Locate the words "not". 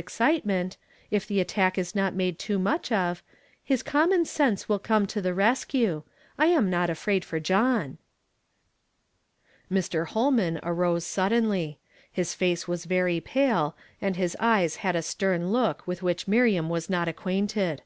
1.94-2.14, 6.70-6.88, 16.88-17.06